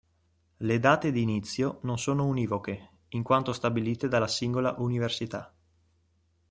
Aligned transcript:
Le 0.57 0.79
date 0.79 1.11
di 1.11 1.21
inizio 1.21 1.77
non 1.83 1.99
sono 1.99 2.25
univoche, 2.25 2.89
in 3.09 3.21
quanto 3.21 3.53
stabilite 3.53 4.07
dalla 4.07 4.27
singola 4.27 4.73
università. 4.79 5.53